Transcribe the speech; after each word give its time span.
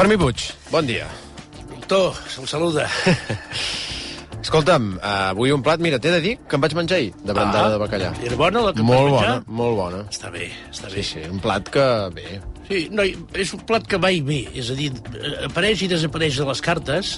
Fermí 0.00 0.16
Puig, 0.16 0.40
bon 0.72 0.86
dia. 0.88 1.04
Doctor, 1.74 2.14
se'l 2.32 2.46
saluda. 2.48 2.86
Escolta'm, 4.40 4.94
avui 5.04 5.52
un 5.52 5.60
plat, 5.60 5.76
mira, 5.84 5.98
t'he 6.00 6.08
de 6.14 6.20
dir 6.24 6.30
que 6.48 6.56
em 6.56 6.62
vaig 6.64 6.72
menjar 6.78 6.96
ahir, 6.96 7.10
de 7.20 7.34
brandada 7.36 7.66
Ah, 7.66 7.72
de 7.74 7.80
bacallà. 7.82 8.08
Era 8.24 8.38
bona 8.40 8.62
la 8.64 8.72
que 8.72 8.80
Molt 8.80 9.10
bona, 9.10 9.18
menjar? 9.18 9.34
molt 9.60 9.76
bona. 9.76 9.98
Està 10.08 10.30
bé, 10.32 10.46
està 10.72 10.88
Sí, 10.88 10.96
bé. 10.96 11.04
sí, 11.04 11.24
un 11.28 11.42
plat 11.44 11.68
que, 11.68 11.84
bé, 12.16 12.40
Sí, 12.70 12.86
no, 12.94 13.04
és 13.04 13.52
un 13.52 13.60
plat 13.68 13.84
que 13.84 13.98
va 14.00 14.08
i 14.14 14.22
ve, 14.24 14.40
és 14.54 14.70
a 14.72 14.78
dir, 14.78 14.88
eh, 15.20 15.44
apareix 15.50 15.82
i 15.84 15.88
desapareix 15.92 16.38
de 16.40 16.46
les 16.48 16.60
cartes, 16.64 17.12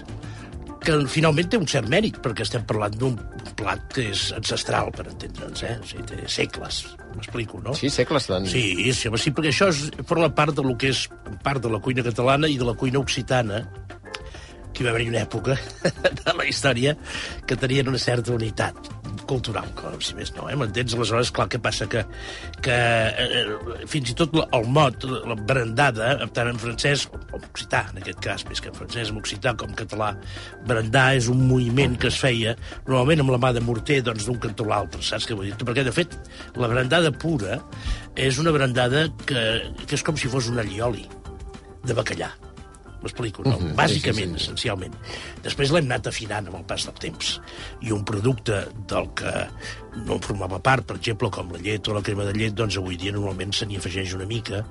que 0.82 0.96
finalment 1.10 1.50
té 1.52 1.58
un 1.60 1.68
cert 1.70 1.88
mèrit, 1.90 2.18
perquè 2.22 2.44
estem 2.46 2.64
parlant 2.68 2.94
d'un 2.98 3.18
plat 3.58 3.82
que 3.94 4.08
és 4.12 4.24
ancestral, 4.36 4.90
per 4.94 5.06
entendre'ns, 5.10 5.64
eh? 5.68 5.76
O 5.80 5.88
sigui, 5.88 6.06
té 6.10 6.30
segles, 6.30 6.82
m'explico, 7.16 7.60
no? 7.64 7.76
sí, 7.78 7.90
segles 7.92 8.28
tant. 8.30 8.48
Sí, 8.50 8.64
sí, 8.92 9.10
home, 9.10 9.20
sí, 9.22 9.34
perquè 9.34 9.52
això 9.52 9.70
és, 9.72 9.84
forma 10.08 10.30
part 10.34 10.56
del 10.58 10.74
que 10.80 10.92
és 10.92 11.04
part 11.44 11.62
de 11.62 11.72
la 11.72 11.82
cuina 11.82 12.04
catalana 12.06 12.50
i 12.50 12.58
de 12.60 12.68
la 12.68 12.76
cuina 12.78 13.02
occitana, 13.02 13.62
que 14.72 14.82
hi 14.82 14.88
va 14.88 14.94
haver 14.94 15.08
una 15.10 15.22
època 15.22 15.58
de 16.24 16.34
la 16.38 16.48
història 16.48 16.96
que 17.46 17.58
tenien 17.60 17.92
una 17.92 18.00
certa 18.00 18.32
unitat 18.34 19.01
cultural, 19.28 19.68
com 19.78 19.94
si 20.02 20.16
més 20.18 20.32
no, 20.36 20.48
eh? 20.50 20.56
m'entens? 20.58 20.94
Aleshores, 20.96 21.32
clar, 21.34 21.48
què 21.52 21.60
passa? 21.62 21.88
Que, 21.90 22.02
que 22.64 22.76
eh, 23.24 23.42
fins 23.90 24.12
i 24.12 24.16
tot 24.18 24.36
el 24.42 24.68
mot, 24.72 25.06
la 25.28 25.36
brandada, 25.38 26.12
tant 26.36 26.52
en 26.52 26.60
francès, 26.60 27.06
o 27.12 27.40
en 27.40 27.48
occità, 27.48 27.84
en 27.92 28.02
aquest 28.02 28.22
cas, 28.24 28.46
més 28.50 28.62
que 28.62 28.72
en 28.72 28.78
francès, 28.78 29.12
en 29.12 29.20
occità 29.22 29.54
com 29.58 29.72
en 29.72 29.78
català, 29.78 30.12
brandar 30.68 31.08
és 31.18 31.30
un 31.32 31.42
moviment 31.48 31.98
que 32.00 32.10
es 32.12 32.20
feia 32.22 32.54
normalment 32.86 33.24
amb 33.24 33.34
la 33.36 33.42
mà 33.46 33.52
de 33.56 33.64
morter 33.64 34.00
doncs, 34.06 34.28
d'un 34.28 34.40
cantó 34.42 34.68
a 34.68 34.74
l'altre, 34.74 35.02
saps 35.06 35.28
què 35.28 35.38
vull 35.38 35.50
dir? 35.50 35.58
Perquè, 35.62 35.86
de 35.86 35.94
fet, 35.94 36.16
la 36.60 36.70
brandada 36.70 37.12
pura 37.14 37.60
és 38.18 38.38
una 38.42 38.54
brandada 38.54 39.08
que, 39.26 39.44
que 39.86 39.94
és 39.98 40.06
com 40.06 40.18
si 40.18 40.30
fos 40.32 40.52
un 40.52 40.62
allioli 40.62 41.06
de 41.86 41.96
bacallà. 41.98 42.32
M'explico, 43.02 43.44
no? 43.44 43.56
Mhm, 43.58 43.72
sí, 43.72 43.76
Bàsicament, 43.78 44.34
sí, 44.34 44.38
sí. 44.38 44.42
essencialment. 44.44 44.94
Després 45.42 45.72
l'hem 45.74 45.88
anat 45.90 46.06
afinant 46.10 46.46
amb 46.46 46.60
el 46.60 46.66
pas 46.68 46.86
del 46.86 46.98
temps. 47.02 47.32
I 47.82 47.92
un 47.94 48.04
producte 48.06 48.64
del 48.88 49.08
que 49.18 49.32
no 50.06 50.18
formava 50.24 50.60
part, 50.64 50.86
per 50.88 50.96
exemple, 50.96 51.30
com 51.34 51.50
la 51.52 51.60
llet 51.62 51.88
o 51.88 51.96
la 51.96 52.02
crema 52.04 52.24
de 52.24 52.32
llet, 52.36 52.54
doncs 52.56 52.78
avui 52.80 52.96
dia 52.96 53.12
normalment 53.12 53.52
se 53.52 53.66
n'hi 53.66 53.76
afegeix 53.80 54.14
una 54.16 54.28
mica 54.28 54.62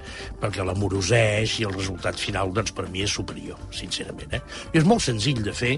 perquè 0.41 0.65
l'amoroseix 0.65 1.59
i 1.59 1.67
el 1.67 1.75
resultat 1.75 2.17
final, 2.17 2.53
doncs 2.55 2.73
per 2.77 2.87
mi 2.89 3.03
és 3.05 3.13
superior, 3.19 3.59
sincerament. 3.75 4.33
Eh? 4.39 4.41
I 4.73 4.81
és 4.81 4.87
molt 4.87 5.03
senzill 5.05 5.43
de 5.43 5.53
fer. 5.53 5.75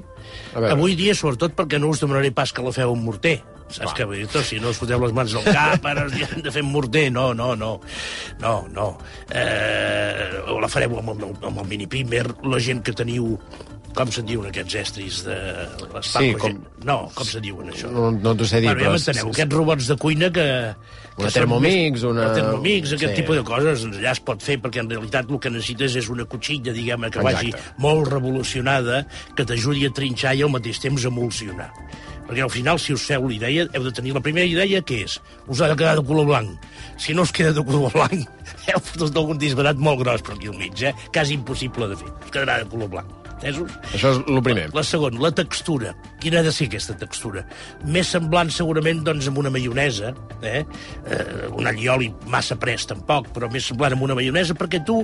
Avui 0.56 0.96
dia, 1.00 1.16
sobretot 1.18 1.58
perquè 1.58 1.82
no 1.82 1.92
us 1.92 2.04
demanaré 2.04 2.32
pas 2.32 2.54
que 2.54 2.64
la 2.64 2.76
feu 2.76 2.94
amb 2.94 3.04
morter, 3.10 3.42
Saps 3.74 3.94
què 3.98 4.06
vull 4.06 4.22
dir? 4.22 4.44
Si 4.46 4.60
no 4.62 4.70
us 4.74 4.78
foteu 4.82 5.02
les 5.04 5.14
mans 5.18 5.34
al 5.40 5.44
cap, 5.50 5.86
ara 5.90 6.08
ja 6.14 6.28
hem 6.30 6.42
de 6.46 6.52
fer 6.54 6.64
morter. 6.64 7.08
No, 7.12 7.32
no, 7.34 7.54
no. 7.56 7.74
No, 8.42 8.56
no. 8.74 8.88
Eh, 9.34 10.42
o 10.48 10.60
la 10.62 10.70
fareu 10.72 10.98
amb, 11.02 11.14
el- 11.18 11.38
amb 11.50 11.60
el 11.64 11.68
mini 11.70 11.88
pimer. 11.90 12.26
La 12.46 12.60
gent 12.60 12.84
que 12.86 12.94
teniu 12.94 13.38
com 13.94 14.10
se'n 14.10 14.26
diuen 14.26 14.48
aquests 14.50 14.74
estris 14.80 15.20
de... 15.28 15.36
Les 15.94 16.08
Sí, 16.10 16.32
com- 16.42 16.56
No, 16.84 16.96
com 17.14 17.28
se'n 17.30 17.44
diuen 17.46 17.68
això? 17.70 17.92
No, 17.94 18.08
no 18.10 18.32
t'ho 18.36 18.48
sé 18.50 18.58
dir, 18.64 18.72
bueno, 18.72 18.82
ja 18.82 18.88
però... 18.90 18.94
m'enteneu, 18.98 19.28
aquests 19.30 19.54
robots 19.54 19.90
de 19.92 19.98
cuina 20.02 20.30
que... 20.34 20.46
que 21.14 21.22
Una 21.22 21.30
Thermomix, 21.36 22.02
una- 22.10 22.24
El 22.32 22.34
Thermomix, 22.40 22.96
aquest 22.98 23.14
Sí. 23.14 23.20
tipus 23.22 23.38
de 23.38 23.44
coses, 23.46 23.84
allà 23.92 24.16
es 24.16 24.24
pot 24.26 24.42
fer, 24.42 24.58
perquè 24.64 24.82
en 24.82 24.90
realitat 24.90 25.30
el 25.30 25.38
que 25.40 25.52
necessites 25.54 26.00
és 26.02 26.10
una 26.10 26.26
cotxilla, 26.26 26.74
diguem 26.74 27.06
que 27.14 27.22
vagi 27.22 27.52
Exacte. 27.54 27.76
molt 27.86 28.10
revolucionada, 28.10 29.04
que 29.38 29.46
t'ajudi 29.46 29.86
a 29.86 29.94
trinxar 29.94 30.34
i 30.34 30.42
al 30.42 30.50
mateix 30.58 30.82
temps 30.82 31.06
a 31.06 31.14
emulsionar. 31.14 31.70
Perquè 32.28 32.44
al 32.46 32.52
final, 32.54 32.80
si 32.80 32.96
us 32.96 33.04
feu 33.08 33.28
la 33.28 33.36
idea, 33.36 33.66
heu 33.66 33.88
de 33.88 33.92
tenir 33.96 34.14
la 34.16 34.24
primera 34.24 34.48
idea, 34.48 34.82
que 34.82 35.02
és? 35.08 35.18
Us 35.48 35.62
ha 35.62 35.72
de 35.72 35.80
quedar 35.80 35.98
de 36.00 36.06
color 36.08 36.30
blanc. 36.30 36.70
Si 36.98 37.16
no 37.16 37.28
us 37.28 37.34
queda 37.36 37.54
de 37.56 37.66
color 37.68 37.92
blanc, 37.94 38.30
heu 38.70 38.86
fotut 38.92 39.20
algun 39.20 39.42
disbarat 39.42 39.80
molt 39.80 40.04
gros 40.04 40.24
per 40.24 40.38
aquí 40.38 40.52
al 40.52 40.58
mig, 40.60 40.80
eh? 40.84 40.96
Quasi 41.12 41.36
impossible 41.40 41.92
de 41.92 42.00
fer. 42.00 42.14
Us 42.14 42.32
quedarà 42.32 42.62
de 42.64 42.72
color 42.72 42.92
blanc. 42.96 43.23
Entesos? 43.44 43.72
Això 43.92 44.12
és 44.14 44.20
el 44.24 44.40
primer. 44.46 44.70
La 44.76 44.84
segona, 44.88 45.20
la 45.20 45.32
textura. 45.36 45.92
Quina 46.24 46.40
ha 46.40 46.46
de 46.46 46.52
ser 46.56 46.70
aquesta 46.70 46.96
textura? 47.00 47.44
Més 47.92 48.14
semblant 48.16 48.52
segurament 48.54 49.02
doncs, 49.04 49.28
amb 49.28 49.42
una 49.42 49.52
maionesa, 49.52 50.14
eh? 50.42 50.62
eh 50.64 51.50
un 51.52 51.68
allioli 51.68 52.10
massa 52.32 52.56
pres 52.60 52.88
tampoc, 52.88 53.28
però 53.36 53.50
més 53.52 53.68
semblant 53.68 53.98
amb 53.98 54.06
una 54.08 54.16
maionesa, 54.16 54.56
perquè 54.56 54.80
tu 54.88 55.02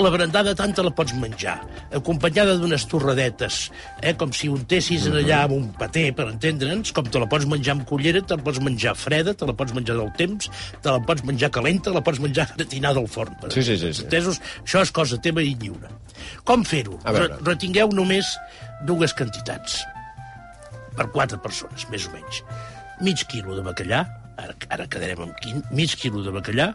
la 0.00 0.12
brandada 0.14 0.54
tant 0.56 0.72
te 0.74 0.84
la 0.84 0.94
pots 0.96 1.12
menjar, 1.20 1.58
acompanyada 1.92 2.56
d'unes 2.60 2.86
torradetes, 2.88 3.60
eh? 4.00 4.14
com 4.20 4.32
si 4.32 4.48
untessis 4.48 5.04
en 5.10 5.18
allà 5.20 5.42
amb 5.44 5.58
un 5.58 5.68
paté, 5.76 6.06
per 6.16 6.30
entendre'ns, 6.30 6.94
com 6.96 7.04
te 7.04 7.20
la 7.20 7.28
pots 7.28 7.48
menjar 7.50 7.76
amb 7.76 7.86
cullera, 7.88 8.24
te 8.24 8.38
la 8.38 8.46
pots 8.46 8.62
menjar 8.64 8.96
freda, 8.96 9.36
te 9.36 9.48
la 9.48 9.56
pots 9.58 9.76
menjar 9.76 9.98
del 10.00 10.12
temps, 10.16 10.48
te 10.80 10.88
la 10.88 11.04
pots 11.04 11.26
menjar 11.28 11.52
calenta, 11.52 11.92
la 11.92 12.04
pots 12.04 12.22
menjar 12.24 12.48
gratinada 12.54 13.02
al 13.02 13.10
forn. 13.12 13.36
Per 13.42 13.52
Sí, 13.54 13.62
sí, 13.62 13.76
sí, 13.78 13.92
sí. 13.92 14.08
Entesos? 14.08 14.40
Això 14.64 14.82
és 14.82 14.90
cosa 14.94 15.20
teva 15.22 15.44
i 15.44 15.52
lliure. 15.60 15.92
Com 16.48 16.64
fer-ho? 16.66 16.98
A 17.04 17.12
Retingueu 17.74 17.96
només 17.98 18.28
dues 18.86 19.10
quantitats 19.18 19.80
per 20.94 21.08
quatre 21.10 21.34
persones, 21.42 21.82
més 21.90 22.04
o 22.06 22.12
menys. 22.12 22.36
Mig 23.02 23.24
quilo 23.26 23.56
de 23.56 23.64
bacallà, 23.66 24.04
ara, 24.36 24.54
ara 24.68 24.86
quedarem 24.90 25.20
amb 25.26 25.36
quin, 25.42 25.62
mig 25.74 25.94
quilo 26.00 26.22
de 26.24 26.32
bacallà, 26.34 26.72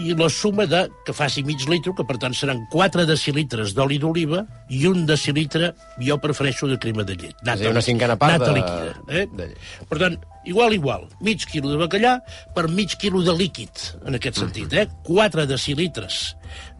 i 0.00 0.14
la 0.16 0.30
suma 0.32 0.64
de, 0.64 0.86
que 1.04 1.12
faci 1.12 1.42
mig 1.44 1.60
litre, 1.68 1.92
que 1.96 2.04
per 2.08 2.16
tant 2.22 2.32
seran 2.36 2.62
4 2.72 3.04
decilitres 3.08 3.74
d'oli 3.76 3.98
d'oliva 4.00 4.46
i 4.72 4.86
un 4.88 5.04
decilitre, 5.08 5.74
jo 6.00 6.16
prefereixo 6.22 6.68
de 6.70 6.78
crema 6.80 7.04
de 7.04 7.18
llet. 7.20 7.36
És 7.44 7.52
a 7.52 7.56
dir, 7.60 7.68
una 7.68 7.82
cinquena 7.84 8.16
part 8.16 8.38
nata 8.38 8.48
de- 8.48 8.56
líquida. 8.56 8.94
Eh? 9.08 9.26
de 9.36 9.48
llet. 9.50 9.84
Per 9.90 9.98
tant, 10.00 10.16
igual, 10.48 10.72
igual, 10.72 11.04
mig 11.20 11.44
quilo 11.50 11.74
de 11.74 11.76
bacallà 11.82 12.14
per 12.56 12.68
mig 12.72 12.96
quilo 12.96 13.20
de 13.26 13.36
líquid, 13.36 13.84
en 14.06 14.16
aquest 14.16 14.40
sentit, 14.40 14.72
eh? 14.72 14.86
4 15.04 15.44
decilitres 15.50 16.20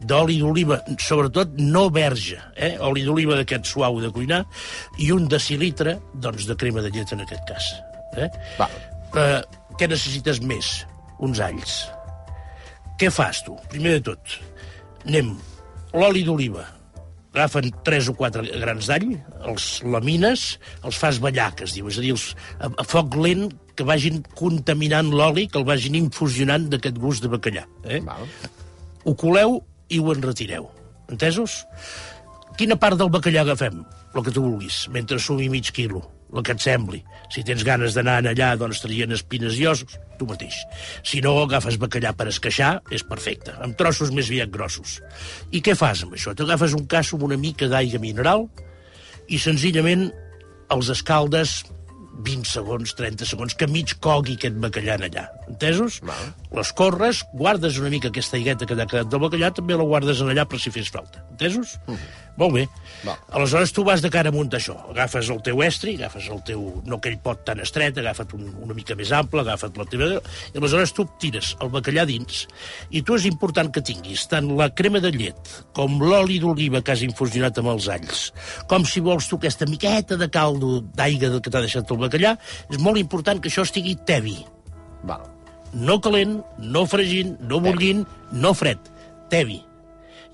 d'oli 0.00 0.38
d'oliva, 0.40 0.80
sobretot 0.98 1.58
no 1.60 1.90
verge, 1.92 2.40
eh? 2.56 2.76
oli 2.80 3.04
d'oliva 3.04 3.36
d'aquest 3.36 3.68
suau 3.68 4.00
de 4.00 4.08
cuinar, 4.14 4.46
i 4.98 5.12
un 5.12 5.28
decilitre, 5.28 5.98
doncs, 6.14 6.48
de 6.48 6.56
crema 6.56 6.80
de 6.80 6.88
llet 6.94 7.12
en 7.12 7.26
aquest 7.26 7.44
cas. 7.52 7.72
Eh? 8.16 8.30
Val. 8.56 8.80
Eh, 9.20 9.42
què 9.80 9.88
necessites 9.88 10.42
més? 10.44 10.82
Uns 11.24 11.40
alls. 11.40 11.78
Què 13.00 13.08
fas, 13.12 13.40
tu? 13.46 13.54
Primer 13.72 13.96
de 13.96 14.10
tot, 14.10 14.36
anem, 15.06 15.32
l'oli 15.96 16.20
d'oliva, 16.26 16.66
agafen 17.32 17.70
3 17.86 18.10
o 18.12 18.14
4 18.18 18.44
grans 18.60 18.90
d'all, 18.90 19.14
els 19.48 19.68
lamines, 19.86 20.42
els 20.84 20.98
fas 21.00 21.20
ballar, 21.24 21.48
que 21.56 21.64
es 21.64 21.76
diu, 21.78 21.88
és 21.88 21.96
a 21.96 22.04
dir, 22.04 22.12
els, 22.12 22.26
a, 22.58 22.68
a 22.68 22.84
foc 22.84 23.16
lent 23.16 23.48
que 23.78 23.86
vagin 23.88 24.20
contaminant 24.36 25.08
l'oli, 25.14 25.46
que 25.48 25.60
el 25.62 25.64
vagin 25.68 25.96
infusionant 25.96 26.68
d'aquest 26.68 27.00
gust 27.00 27.24
de 27.24 27.32
bacallà. 27.32 27.64
Eh? 27.88 28.02
Val. 28.04 28.28
Ho 29.08 29.16
coleu 29.16 29.62
i 29.88 30.02
ho 30.02 30.12
enretireu. 30.12 30.68
Entesos? 31.08 31.62
Quina 32.58 32.76
part 32.80 32.98
del 33.00 33.10
bacallà 33.12 33.44
agafem? 33.44 33.82
El 34.14 34.24
que 34.26 34.32
tu 34.34 34.42
vulguis, 34.42 34.82
mentre 34.92 35.18
sumi 35.22 35.48
mig 35.48 35.70
quilo, 35.74 36.02
el 36.34 36.44
que 36.46 36.54
et 36.56 36.62
sembli. 36.62 37.00
Si 37.32 37.44
tens 37.46 37.62
ganes 37.66 37.94
d'anar 37.96 38.18
allà, 38.20 38.50
doncs 38.58 38.82
traient 38.82 39.14
espines 39.14 39.58
i 39.58 39.66
ossos, 39.70 39.98
tu 40.18 40.26
mateix. 40.28 40.58
Si 41.06 41.22
no, 41.24 41.36
agafes 41.44 41.78
bacallà 41.80 42.12
per 42.16 42.28
esqueixar, 42.30 42.72
és 42.90 43.06
perfecte, 43.06 43.54
amb 43.64 43.78
trossos 43.78 44.12
més 44.14 44.30
aviat 44.32 44.52
grossos. 44.52 44.98
I 45.52 45.62
què 45.64 45.76
fas 45.78 46.04
amb 46.04 46.18
això? 46.18 46.34
T'agafes 46.36 46.76
un 46.76 46.86
casso 46.90 47.16
amb 47.16 47.28
una 47.30 47.38
mica 47.40 47.70
d'aigua 47.70 48.02
mineral 48.02 48.48
i 49.30 49.38
senzillament 49.38 50.08
els 50.70 50.90
escaldes 50.92 51.60
20 52.26 52.48
segons, 52.50 52.94
30 52.98 53.28
segons, 53.28 53.56
que 53.56 53.68
mig 53.70 53.96
cogui 54.02 54.36
aquest 54.38 54.58
bacallà 54.62 54.98
allà. 55.00 55.26
Entesos? 55.48 56.00
Val. 56.06 56.32
Les 56.56 56.72
corres, 56.76 57.22
guardes 57.34 57.78
una 57.82 57.92
mica 57.92 58.10
aquesta 58.10 58.38
aigueta 58.38 58.66
que 58.66 58.76
t'ha 58.78 58.88
quedat 58.90 59.12
del 59.12 59.22
bacallà, 59.22 59.52
també 59.54 59.78
la 59.78 59.86
guardes 59.86 60.22
en 60.22 60.32
allà 60.32 60.46
per 60.48 60.60
si 60.62 60.72
fes 60.74 60.90
falta. 60.92 61.24
Entesos? 61.30 61.78
Molt 62.40 62.54
bé. 62.54 62.66
Val. 63.04 63.18
Aleshores 63.36 63.72
tu 63.72 63.84
vas 63.84 64.02
de 64.02 64.10
cara 64.12 64.30
amunt 64.32 64.52
a 64.54 64.58
això. 64.58 64.76
Agafes 64.92 65.28
el 65.32 65.40
teu 65.44 65.62
estri, 65.64 65.96
agafes 65.98 66.28
el 66.32 66.42
teu... 66.46 66.62
no 66.86 66.98
aquell 66.98 67.18
pot 67.22 67.42
tan 67.46 67.60
estret, 67.60 67.98
agafa't 68.00 68.34
un, 68.36 68.46
una 68.64 68.76
mica 68.76 68.96
més 68.96 69.12
ample, 69.16 69.42
agafa't 69.44 69.76
la 69.80 69.86
teva... 69.90 70.08
I 70.54 70.60
aleshores 70.60 70.94
tu 70.96 71.06
tires 71.20 71.54
el 71.60 71.72
bacallà 71.72 72.06
dins 72.08 72.44
i 72.90 73.02
tu 73.06 73.16
és 73.18 73.26
important 73.28 73.70
que 73.72 73.82
tinguis 73.84 74.26
tant 74.30 74.48
la 74.58 74.70
crema 74.76 75.00
de 75.02 75.12
llet 75.14 75.52
com 75.76 75.98
l'oli 76.02 76.38
d'oliva 76.42 76.82
que 76.84 76.94
has 76.94 77.04
infusionat 77.06 77.58
amb 77.60 77.72
els 77.74 77.88
alls, 77.92 78.22
com 78.70 78.84
si 78.88 79.02
vols 79.04 79.28
tu 79.30 79.38
aquesta 79.38 79.68
miqueta 79.68 80.18
de 80.20 80.30
caldo 80.32 80.80
d'aigua 80.96 81.40
que 81.40 81.52
t'ha 81.52 81.62
deixat 81.64 81.90
el 81.90 82.00
bacallà, 82.00 82.09
és 82.70 82.78
molt 82.78 82.98
important 82.98 83.40
que 83.40 83.48
això 83.48 83.62
estigui 83.66 83.96
tevi 84.06 84.38
Val. 85.06 85.22
no 85.72 86.00
calent, 86.00 86.40
no 86.58 86.86
fregint, 86.86 87.36
no 87.40 87.60
bullint, 87.60 88.04
no 88.32 88.54
fred, 88.54 88.78
tevi. 89.30 89.60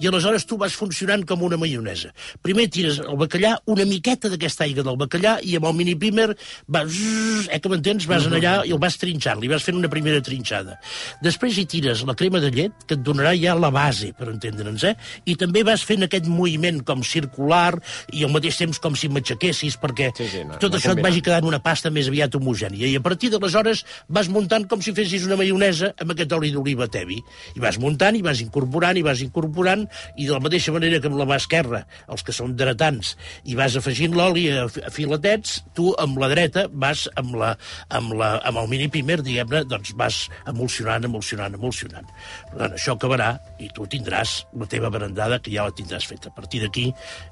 I 0.01 0.07
aleshores 0.09 0.45
tu 0.47 0.59
vas 0.61 0.75
funcionant 0.77 1.25
com 1.27 1.43
una 1.47 1.57
maionesa. 1.57 2.11
Primer 2.45 2.69
tires 2.73 2.99
el 3.01 3.17
bacallà, 3.21 3.57
una 3.67 3.87
miqueta 3.89 4.29
d'aquesta 4.33 4.65
aigua 4.67 4.85
del 4.87 4.99
bacallà, 5.01 5.39
i 5.43 5.57
amb 5.57 5.69
el 5.71 5.75
mini 5.79 5.95
pimer 5.97 6.29
vas, 6.69 6.91
zzz, 6.91 7.49
eh, 7.51 7.61
que 7.61 7.71
m'entens, 7.73 8.07
vas 8.11 8.27
allà 8.29 8.59
i 8.67 8.75
el 8.75 8.81
vas 8.83 8.99
trinxant, 9.01 9.41
li 9.41 9.49
vas 9.49 9.65
fent 9.65 9.79
una 9.79 9.89
primera 9.93 10.21
trinxada. 10.25 10.77
Després 11.25 11.57
hi 11.59 11.67
tires 11.71 12.05
la 12.07 12.15
crema 12.19 12.41
de 12.43 12.51
llet, 12.53 12.73
que 12.87 12.95
et 12.99 13.03
donarà 13.07 13.33
ja 13.39 13.55
la 13.57 13.71
base, 13.75 14.13
per 14.17 14.29
entendre'ns, 14.33 14.85
eh? 14.85 14.95
I 15.27 15.37
també 15.41 15.63
vas 15.67 15.83
fent 15.87 16.05
aquest 16.07 16.27
moviment 16.29 16.83
com 16.87 17.03
circular 17.07 17.75
i 18.13 18.25
al 18.27 18.33
mateix 18.35 18.59
temps 18.61 18.79
com 18.83 18.95
si 18.99 19.09
matxaquessis, 19.13 19.79
perquè 19.81 20.11
Sí, 20.17 20.29
sí, 20.33 20.45
no, 20.45 20.59
tot 20.61 20.71
no 20.73 20.79
això 20.79 20.93
et 20.93 20.97
combinant. 20.97 21.09
vagi 21.09 21.23
quedant 21.25 21.49
una 21.49 21.61
pasta 21.63 21.91
més 21.91 22.09
aviat 22.09 22.35
homogènia. 22.37 22.87
I 22.87 22.97
a 22.97 23.03
partir 23.05 23.31
d'aleshores 23.33 23.85
vas 24.09 24.29
muntant 24.29 24.67
com 24.69 24.83
si 24.83 24.93
fessis 24.97 25.25
una 25.27 25.37
maionesa 25.41 25.93
amb 26.01 26.13
aquest 26.15 26.33
oli 26.37 26.53
d'oliva 26.55 26.87
tevi. 26.89 27.19
I 27.57 27.61
vas 27.63 27.79
muntant, 27.83 28.17
i 28.17 28.23
vas 28.23 28.41
incorporant, 28.45 28.97
i 28.97 29.03
vas 29.07 29.21
incorporant, 29.25 29.86
i 30.17 30.27
de 30.27 30.35
la 30.35 30.43
mateixa 30.43 30.75
manera 30.75 31.01
que 31.01 31.11
amb 31.11 31.19
la 31.21 31.27
mà 31.29 31.39
esquerra, 31.41 31.83
els 32.13 32.25
que 32.27 32.35
són 32.37 32.57
dretants, 32.59 33.15
i 33.45 33.57
vas 33.59 33.77
afegint 33.79 34.17
l'oli 34.17 34.47
a, 34.53 34.67
a 34.67 34.93
filetets, 34.93 35.61
tu 35.77 35.93
amb 36.03 36.19
la 36.23 36.31
dreta 36.33 36.67
vas 36.73 37.07
amb, 37.17 37.37
la, 37.41 37.55
amb, 37.89 38.15
la, 38.19 38.33
amb 38.47 38.63
el 38.63 38.71
mini 38.73 38.91
pimer, 38.93 39.21
diguem-ne, 39.27 39.65
doncs 39.71 39.95
vas 39.99 40.23
emulsionant, 40.51 41.09
emulsionant, 41.09 41.57
emulsionant. 41.59 42.11
Per 42.51 42.61
tant, 42.63 42.77
això 42.79 42.97
acabarà 42.97 43.33
i 43.63 43.71
tu 43.75 43.89
tindràs 43.91 44.39
la 44.57 44.71
teva 44.71 44.93
berendada, 44.93 45.41
que 45.43 45.55
ja 45.55 45.69
la 45.69 45.75
tindràs 45.77 46.09
feta. 46.09 46.33
A 46.33 46.37
partir 46.37 46.63
d'aquí, 46.65 46.89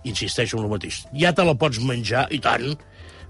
insisteixo 0.09 0.59
en 0.59 0.67
el 0.69 0.75
mateix. 0.77 1.05
Ja 1.21 1.35
te 1.35 1.47
la 1.47 1.57
pots 1.59 1.81
menjar, 1.85 2.27
i 2.35 2.41
tant, 2.45 2.75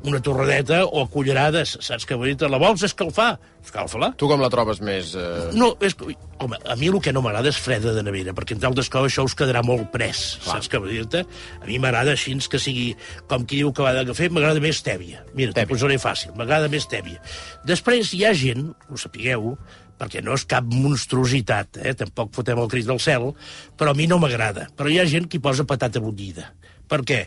una 0.04 0.20
torradeta 0.22 0.82
o 0.84 1.02
a 1.02 1.08
cullerades, 1.10 1.78
saps 1.84 2.04
que 2.06 2.16
vull 2.18 2.30
dir? 2.34 2.48
La 2.50 2.58
vols 2.60 2.82
escalfar? 2.84 3.38
Escalfa-la. 3.64 4.10
Tu 4.20 4.28
com 4.28 4.42
la 4.42 4.50
trobes 4.52 4.82
més... 4.84 5.14
Eh... 5.16 5.50
No, 5.56 5.70
és, 5.80 5.94
que- 5.96 6.12
home, 6.44 6.58
a 6.68 6.76
mi 6.76 6.90
el 6.92 6.98
que 7.00 7.14
no 7.16 7.22
m'agrada 7.24 7.48
és 7.48 7.60
freda 7.60 7.94
de 7.96 8.02
nevera, 8.04 8.34
perquè 8.36 8.52
entre 8.56 8.68
altres 8.68 8.90
coses 8.92 9.14
això 9.14 9.24
us 9.24 9.36
quedarà 9.38 9.62
molt 9.64 9.88
pres, 9.94 10.36
Clar. 10.44 10.58
saps 10.58 10.68
què 10.68 10.80
vull 10.82 10.92
dir-te? 10.92 11.24
A 11.62 11.64
mi 11.64 11.78
m'agrada 11.80 12.12
així 12.12 12.34
que 12.50 12.60
sigui, 12.60 12.90
com 13.30 13.46
qui 13.48 13.62
diu 13.62 13.72
que 13.72 13.82
va 13.86 13.94
de 13.96 14.28
m'agrada 14.28 14.60
més 14.60 14.82
tèbia. 14.84 15.24
Mira, 15.34 15.54
t'ho 15.56 15.64
posaré 15.70 15.96
fàcil, 16.02 16.34
m'agrada 16.36 16.68
més 16.68 16.84
tèbia. 16.90 17.22
Després 17.64 18.12
hi 18.12 18.24
ha 18.28 18.34
gent, 18.36 18.74
ho 18.90 19.00
sapigueu, 19.00 19.54
perquè 19.98 20.20
no 20.24 20.34
és 20.34 20.44
cap 20.50 20.66
monstruositat, 20.68 21.78
eh? 21.80 21.94
tampoc 21.94 22.34
fotem 22.34 22.58
el 22.60 22.68
crit 22.68 22.86
del 22.88 23.00
cel, 23.00 23.30
però 23.78 23.94
a 23.94 23.98
mi 23.98 24.08
no 24.10 24.18
m'agrada. 24.18 24.68
Però 24.76 24.90
hi 24.90 24.98
ha 25.00 25.06
gent 25.08 25.28
que 25.30 25.38
hi 25.38 25.44
posa 25.44 25.64
patata 25.64 26.02
bullida. 26.02 26.50
Per 26.90 27.00
què? 27.06 27.20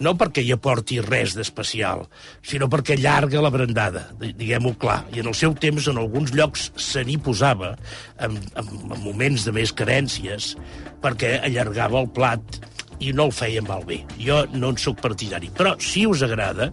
No 0.00 0.14
perquè 0.18 0.42
hi 0.42 0.52
aporti 0.54 1.00
res 1.04 1.34
d'especial, 1.36 2.06
sinó 2.42 2.68
perquè 2.72 2.96
allarga 2.96 3.42
la 3.44 3.50
brandada, 3.52 4.06
di- 4.20 4.32
diguem-ho 4.38 4.72
clar. 4.80 5.02
I 5.12 5.20
en 5.20 5.28
el 5.30 5.34
seu 5.38 5.52
temps, 5.54 5.88
en 5.92 5.98
alguns 6.00 6.32
llocs, 6.34 6.70
se 6.80 7.04
n'hi 7.04 7.18
posava, 7.22 7.74
en, 8.18 8.38
en, 8.56 8.72
en 8.88 9.02
moments 9.04 9.44
de 9.44 9.52
més 9.52 9.72
carències, 9.76 10.54
perquè 11.02 11.36
allargava 11.44 12.00
el 12.00 12.08
plat 12.14 12.60
i 13.02 13.12
no 13.12 13.28
el 13.28 13.32
feia 13.34 13.62
malbé. 13.66 14.02
Jo 14.18 14.44
no 14.54 14.70
en 14.72 14.78
sóc 14.78 15.00
partidari. 15.02 15.50
Però, 15.58 15.74
si 15.82 16.06
us 16.06 16.22
agrada, 16.22 16.70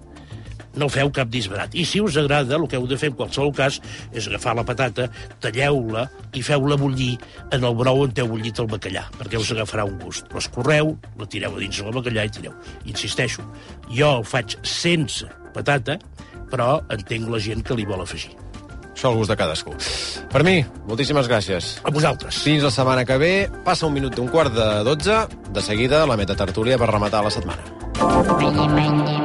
no 0.75 0.89
feu 0.89 1.11
cap 1.13 1.29
disbarat. 1.31 1.73
I 1.73 1.85
si 1.87 2.01
us 2.01 2.17
agrada, 2.19 2.57
el 2.57 2.67
que 2.69 2.77
heu 2.79 2.87
de 2.89 2.97
fer 2.99 3.11
en 3.11 3.17
qualsevol 3.19 3.53
cas 3.55 3.79
és 4.13 4.27
agafar 4.27 4.55
la 4.57 4.65
patata, 4.67 5.09
talleu-la 5.41 6.07
i 6.33 6.43
feu-la 6.45 6.77
bullir 6.79 7.15
en 7.55 7.63
el 7.63 7.77
brou 7.77 8.03
on 8.05 8.13
heu 8.15 8.29
bullit 8.29 8.59
el 8.59 8.69
bacallà, 8.69 9.05
perquè 9.17 9.39
us 9.39 9.53
agafarà 9.55 9.85
un 9.87 9.97
gust. 10.03 10.29
L'escorreu, 10.35 10.95
la 11.19 11.29
tireu 11.29 11.55
a 11.55 11.63
dins 11.63 11.81
del 11.81 11.95
bacallà 11.95 12.27
i 12.27 12.35
tireu. 12.37 12.53
Insisteixo, 12.85 13.45
jo 13.89 14.11
el 14.19 14.27
faig 14.27 14.59
sense 14.63 15.29
patata, 15.55 15.97
però 16.49 16.79
entenc 16.89 17.29
la 17.29 17.41
gent 17.41 17.65
que 17.65 17.77
li 17.77 17.87
vol 17.89 18.05
afegir. 18.05 18.35
Això 18.99 19.13
al 19.13 19.15
gust 19.15 19.31
de 19.31 19.37
cadascú. 19.39 19.73
Per 20.27 20.41
mi, 20.43 20.57
moltíssimes 20.89 21.29
gràcies. 21.31 21.77
A 21.87 21.93
vosaltres. 21.95 22.41
Fins 22.43 22.65
la 22.65 22.71
setmana 22.73 23.05
que 23.07 23.15
ve. 23.21 23.31
Passa 23.63 23.87
un 23.87 23.95
minut 23.95 24.17
d'un 24.17 24.27
quart 24.27 24.51
de 24.51 24.67
dotze. 24.83 25.21
De 25.55 25.63
seguida, 25.63 26.03
la 26.09 26.19
metatertúlia 26.19 26.77
per 26.77 26.91
rematar 26.91 27.23
la 27.23 27.31
setmana. 27.31 27.63
Menye, 27.99 28.67
menye, 28.75 29.18